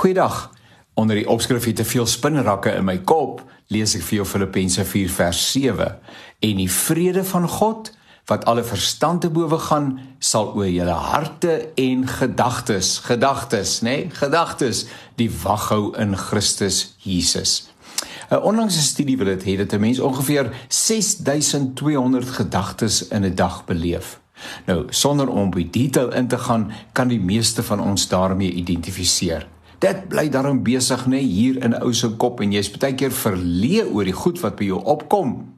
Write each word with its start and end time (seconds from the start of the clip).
Goeiedag. 0.00 0.50
Onder 0.94 1.16
die 1.16 1.28
opskrif 1.28 1.64
het 1.64 1.76
te 1.76 1.84
veel 1.84 2.06
spinnerakke 2.06 2.70
in 2.72 2.86
my 2.88 2.94
kop, 3.04 3.42
lees 3.68 3.92
ek 3.98 4.04
vir 4.06 4.14
jou 4.14 4.24
Filippense 4.30 4.84
4 4.88 5.10
vers 5.12 5.40
7. 5.52 5.90
En 6.48 6.62
die 6.62 6.70
vrede 6.72 7.20
van 7.28 7.44
God 7.44 7.90
wat 8.30 8.46
alle 8.48 8.64
verstand 8.64 9.20
te 9.20 9.30
bowe 9.34 9.58
gaan, 9.60 9.90
sal 10.16 10.54
oor 10.56 10.70
julle 10.70 10.96
harte 11.10 11.58
en 11.84 12.06
gedagtes, 12.08 12.94
gedagtes, 13.10 13.74
nê, 13.84 13.98
nee, 13.98 14.08
gedagtes 14.22 14.86
die 15.20 15.28
wag 15.42 15.68
hou 15.74 15.92
in 16.00 16.16
Christus 16.16 16.80
Jesus. 17.04 17.68
'n 18.30 18.40
Onlangse 18.40 18.80
studie 18.80 19.20
wil 19.20 19.34
dit 19.36 19.44
hê 19.44 19.58
dat 19.60 19.76
'n 19.76 19.84
mens 19.84 20.00
ongeveer 20.00 20.48
6200 20.68 22.30
gedagtes 22.40 23.08
in 23.08 23.24
'n 23.24 23.34
dag 23.34 23.64
beleef. 23.68 24.20
Nou, 24.64 24.86
sonder 24.88 25.28
om 25.28 25.46
op 25.46 25.54
die 25.54 25.70
detail 25.70 26.12
in 26.14 26.28
te 26.28 26.38
gaan, 26.38 26.72
kan 26.92 27.08
die 27.08 27.20
meeste 27.20 27.62
van 27.62 27.80
ons 27.80 28.08
daarmee 28.08 28.52
identifiseer. 28.52 29.46
Dit 29.80 30.10
bly 30.12 30.26
daarom 30.28 30.58
besig 30.60 31.06
nê 31.08 31.22
hier 31.24 31.56
in 31.64 31.72
'n 31.72 31.82
ou 31.82 31.92
se 31.92 32.08
kop 32.08 32.40
en 32.40 32.52
jy's 32.52 32.68
baie 32.70 32.94
keer 32.94 33.10
verleë 33.10 33.88
oor 33.92 34.04
die 34.04 34.12
goed 34.12 34.40
wat 34.40 34.56
by 34.56 34.64
jou 34.64 34.80
opkom. 34.84 35.54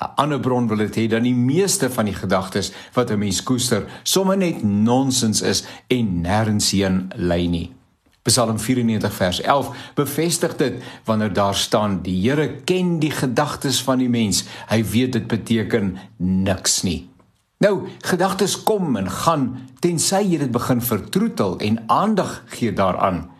'n 0.00 0.10
Ander 0.16 0.40
bron 0.40 0.68
wil 0.68 0.76
dit 0.76 0.96
hê 0.96 1.08
dat 1.08 1.22
die 1.22 1.34
meeste 1.34 1.90
van 1.90 2.04
die 2.04 2.14
gedagtes 2.14 2.72
wat 2.94 3.10
'n 3.10 3.18
mens 3.18 3.42
koester, 3.42 3.84
sommer 4.02 4.36
net 4.36 4.62
nonsens 4.62 5.42
is 5.42 5.64
en 5.88 6.22
nêrens 6.22 6.70
heen 6.70 7.10
lei 7.16 7.48
nie. 7.48 7.72
Psalm 8.22 8.58
94 8.58 9.12
vers 9.12 9.40
11 9.40 9.92
bevestig 9.94 10.56
dit 10.56 10.82
wanneer 11.04 11.32
daar 11.32 11.54
staan 11.54 12.02
die 12.02 12.30
Here 12.30 12.48
ken 12.64 12.98
die 12.98 13.10
gedagtes 13.10 13.82
van 13.82 13.98
die 13.98 14.08
mens. 14.08 14.44
Hy 14.68 14.84
weet 14.84 15.12
dit 15.12 15.26
beteken 15.26 15.96
niks 16.16 16.82
nie. 16.82 17.08
Nou, 17.58 17.88
gedagtes 18.00 18.62
kom 18.62 18.96
en 18.96 19.10
gaan 19.10 19.68
tensy 19.80 20.22
jy 20.22 20.38
dit 20.38 20.50
begin 20.50 20.80
vertroetel 20.80 21.58
en 21.58 21.82
aandag 21.86 22.42
gee 22.46 22.72
daaraan. 22.72 23.35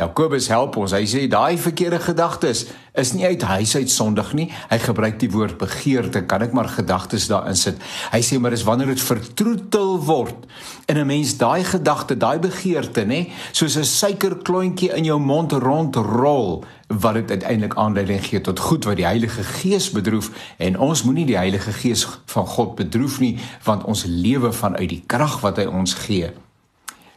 Jakobus 0.00 0.48
help 0.48 0.78
ons. 0.80 0.94
Hy 0.96 1.04
sê 1.08 1.26
daai 1.30 1.58
verkeerde 1.60 2.00
gedagtes 2.00 2.66
is 2.98 3.12
nie 3.14 3.26
uit 3.26 3.42
huis 3.46 3.74
uit 3.76 3.90
sondig 3.92 4.32
nie. 4.34 4.48
Hy 4.70 4.78
gebruik 4.82 5.20
die 5.20 5.30
woord 5.30 5.58
begeerte. 5.60 6.24
Kan 6.26 6.42
ek 6.46 6.54
maar 6.56 6.70
gedagtes 6.72 7.28
daarin 7.30 7.58
sit? 7.58 7.78
Hy 8.10 8.20
sê 8.24 8.40
maar 8.40 8.54
dis 8.54 8.64
wanneer 8.66 8.90
dit 8.94 9.04
vertroetel 9.04 9.98
word 10.08 10.48
in 10.90 10.98
'n 10.98 11.06
mens 11.06 11.36
daai 11.38 11.64
gedagte, 11.64 12.16
daai 12.16 12.38
begeerte, 12.38 13.04
nê, 13.06 13.30
soos 13.52 13.76
'n 13.76 13.84
suikerklontjie 13.84 14.90
in 14.96 15.04
jou 15.04 15.18
mond 15.18 15.52
rondrol 15.52 16.64
wat 16.88 17.14
dit 17.14 17.30
uiteindelik 17.30 17.76
aanleiding 17.76 18.24
gee 18.24 18.40
tot 18.40 18.58
goed 18.58 18.84
wat 18.84 18.96
die 18.96 19.06
Heilige 19.06 19.42
Gees 19.42 19.90
bedroef 19.90 20.30
en 20.58 20.78
ons 20.78 21.02
moenie 21.02 21.26
die 21.26 21.38
Heilige 21.38 21.72
Gees 21.72 22.06
van 22.26 22.46
God 22.46 22.74
bedroef 22.74 23.20
nie 23.20 23.38
want 23.64 23.84
ons 23.84 24.04
lewe 24.04 24.52
vanuit 24.52 24.88
die 24.88 25.04
krag 25.06 25.40
wat 25.40 25.56
hy 25.56 25.66
ons 25.66 25.94
gee. 25.94 26.32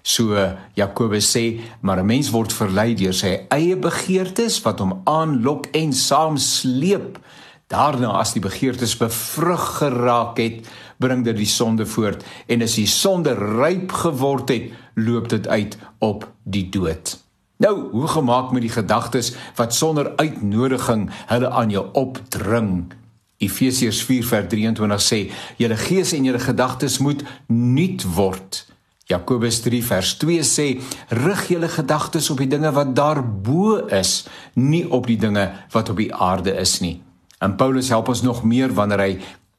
So 0.04 0.36
Jakobus 0.76 1.32
sê, 1.32 1.60
maar 1.82 2.00
'n 2.00 2.06
mens 2.06 2.30
word 2.30 2.54
verlei 2.54 2.94
deur 2.94 3.14
sy 3.14 3.48
eie 3.50 3.76
begeertes 3.76 4.62
wat 4.62 4.80
hom 4.80 5.02
aanlok 5.04 5.66
en 5.72 5.94
saamsleep. 5.94 7.20
Daarna 7.68 8.20
as 8.20 8.34
die 8.34 8.42
begeertes 8.42 8.98
bevrug 8.98 9.78
geraak 9.80 10.38
het, 10.38 10.68
bring 11.00 11.24
dit 11.24 11.38
die 11.38 11.50
sonde 11.50 11.86
voort 11.86 12.24
en 12.48 12.62
as 12.62 12.76
die 12.76 12.88
sonde 12.88 13.34
ryp 13.34 13.92
geword 13.92 14.50
het, 14.50 14.72
loop 14.96 15.30
dit 15.30 15.48
uit 15.48 15.78
op 16.00 16.28
die 16.44 16.70
dood. 16.70 17.18
Nou, 17.58 17.90
hoe 17.92 18.08
gemaak 18.08 18.52
met 18.52 18.62
die 18.62 18.74
gedagtes 18.74 19.34
wat 19.56 19.74
sonder 19.74 20.12
uitnodiging 20.16 21.10
hulle 21.32 21.50
aan 21.50 21.70
jou 21.70 21.86
opdring? 21.94 22.94
Efesiërs 23.38 24.04
4:23 24.04 25.02
sê: 25.02 25.32
"Julle 25.58 25.78
gees 25.78 26.14
en 26.14 26.24
julle 26.24 26.40
gedagtes 26.40 26.98
moet 26.98 27.24
nuut 27.48 28.04
word." 28.16 28.73
Jakobus 29.14 29.62
3 29.64 29.84
vers 29.86 30.14
2 30.22 30.44
sê: 30.44 30.68
"Rig 31.10 31.48
julle 31.48 31.70
gedagtes 31.70 32.30
op 32.34 32.42
die 32.42 32.50
dinge 32.50 32.72
wat 32.74 32.96
daarbo 32.96 33.86
is, 33.88 34.26
nie 34.54 34.86
op 34.90 35.08
die 35.08 35.18
dinge 35.18 35.52
wat 35.72 35.90
op 35.90 35.98
die 35.98 36.14
aarde 36.14 36.56
is 36.60 36.80
nie." 36.80 37.02
En 37.40 37.56
Paulus 37.56 37.90
help 37.90 38.08
ons 38.08 38.22
nog 38.22 38.44
meer 38.44 38.74
wanneer 38.74 39.00
hy 39.00 39.14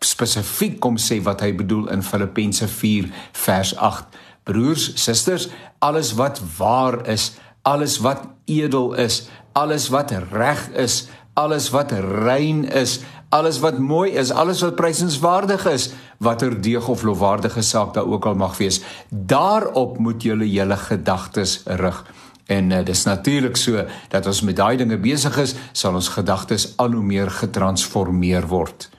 spesifiek 0.04 0.78
kom 0.80 0.96
sê 1.00 1.20
wat 1.24 1.40
hy 1.44 1.52
bedoel 1.56 1.88
in 1.92 2.02
Filippense 2.02 2.68
4 2.68 3.10
vers 3.32 3.74
8. 3.76 4.20
Broers, 4.44 4.90
susters, 5.00 5.48
alles 5.78 6.12
wat 6.18 6.40
waar 6.58 7.06
is, 7.08 7.32
alles 7.62 7.98
wat 8.04 8.26
edel 8.44 8.92
is, 9.00 9.24
alles 9.52 9.88
wat 9.88 10.12
reg 10.32 10.68
is, 10.76 11.06
alles 11.34 11.70
wat 11.74 11.92
rein 11.92 12.64
is, 12.64 13.00
alles 13.34 13.58
wat 13.58 13.78
mooi 13.82 14.12
is, 14.14 14.30
alles 14.30 14.62
wat 14.62 14.76
prysenswaardig 14.78 15.66
is, 15.66 15.88
watter 16.22 16.54
deeg 16.62 16.86
of 16.88 17.02
lofwaardige 17.02 17.62
saak 17.66 17.94
daar 17.96 18.06
ook 18.06 18.26
al 18.30 18.38
mag 18.38 18.56
wees, 18.60 18.80
daarop 19.10 19.98
moet 19.98 20.22
julle 20.22 20.46
julle 20.50 20.76
gedagtes 20.78 21.62
rig. 21.66 22.04
En 22.46 22.70
uh, 22.70 22.84
dis 22.84 23.04
natuurlik 23.08 23.56
so 23.56 23.82
dat 24.12 24.26
ons 24.30 24.42
met 24.46 24.56
daai 24.56 24.76
dinge 24.76 24.98
besig 25.00 25.38
is, 25.42 25.56
sal 25.72 25.96
ons 25.98 26.12
gedagtes 26.14 26.74
al 26.78 26.94
hoe 26.94 27.02
meer 27.02 27.30
getransformeer 27.30 28.46
word. 28.46 28.90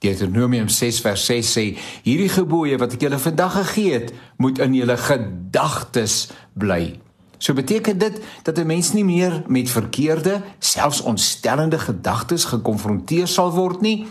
Deuteronomium 0.00 0.68
6 0.72 1.02
vers 1.04 1.26
6 1.28 1.52
sê: 1.56 1.64
Hierdie 2.06 2.30
gebooie 2.32 2.78
wat 2.80 2.94
ek 2.96 3.08
julle 3.08 3.18
vandag 3.20 3.58
gegee 3.58 3.98
het, 3.98 4.14
moet 4.40 4.60
in 4.62 4.76
julle 4.78 4.96
gedagtes 4.96 6.28
bly. 6.56 6.94
So 7.40 7.56
beteken 7.56 7.98
dit 7.98 8.20
dat 8.42 8.58
'n 8.58 8.66
mens 8.66 8.92
nie 8.92 9.04
meer 9.04 9.42
met 9.46 9.70
verkeerde, 9.70 10.40
selfs 10.58 11.00
ontstellende 11.00 11.78
gedagtes 11.78 12.44
gekonfronteer 12.44 13.26
sal 13.26 13.50
word 13.50 13.80
nie? 13.80 14.06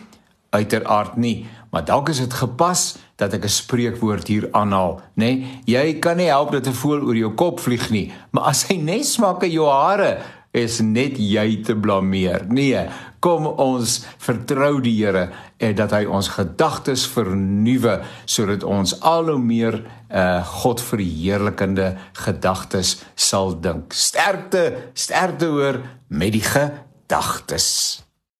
Uiteraard 0.50 1.16
nie, 1.18 1.46
maar 1.72 1.86
dalk 1.86 2.10
is 2.10 2.18
dit 2.18 2.34
gepas 2.34 2.98
dat 3.16 3.34
ek 3.34 3.44
'n 3.44 3.50
spreekwoord 3.50 4.28
hier 4.28 4.48
aanhaal, 4.52 4.96
nê? 4.96 5.02
Nee, 5.14 5.62
jy 5.66 6.00
kan 6.00 6.18
nie 6.18 6.26
help 6.26 6.52
dat 6.52 6.68
'n 6.68 6.74
voël 6.74 7.02
oor 7.02 7.16
jou 7.16 7.34
kop 7.34 7.60
vlieg 7.60 7.90
nie, 7.90 8.12
maar 8.32 8.44
as 8.44 8.68
hy 8.68 8.76
nes 8.76 9.18
maak 9.18 9.44
in 9.44 9.52
jou 9.52 9.70
hare, 9.70 10.18
is 10.56 10.80
net 10.82 11.20
jy 11.22 11.62
te 11.66 11.76
blameer. 11.78 12.46
Nee, 12.50 12.88
kom 13.22 13.46
ons 13.50 14.00
vertrou 14.22 14.80
die 14.82 14.96
Here 14.98 15.28
en 15.62 15.76
dat 15.78 15.94
hy 15.94 16.06
ons 16.10 16.32
gedagtes 16.34 17.06
vernuwe 17.12 18.00
sodat 18.26 18.66
ons 18.66 18.96
al 19.06 19.30
hoe 19.34 19.40
meer 19.42 19.82
uh 20.10 20.42
God 20.64 20.82
verheerlikende 20.82 21.94
gedagtes 22.26 22.98
sal 23.16 23.54
dink. 23.62 23.94
Sterkte, 23.94 24.92
sterkte 24.98 25.52
hoor 25.54 25.84
met 26.10 26.34
die 26.34 26.46
gedagtes. 26.46 27.70